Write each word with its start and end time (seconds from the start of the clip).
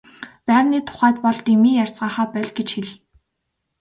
Байрны 0.47 0.77
тухайд 0.87 1.17
бол 1.25 1.37
дэмий 1.45 1.77
ярьцгаахаа 1.83 2.25
боль 2.33 2.53
гэж 2.57 2.69
хэл. 2.75 2.89